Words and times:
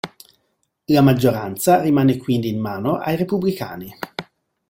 La 0.85 1.01
maggioranza 1.03 1.79
rimane 1.81 2.17
quindi 2.17 2.49
in 2.49 2.59
mano 2.59 2.95
ai 2.97 3.15
Repubblicani. 3.15 3.95